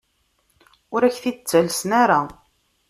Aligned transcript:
Ur 0.93 1.01
ak-t-id-ttalsen 1.03 1.89
ara. 2.03 2.19